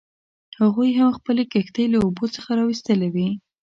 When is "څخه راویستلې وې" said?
2.35-3.29